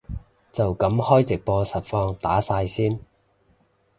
[0.51, 2.99] 就噉開直播實況打晒先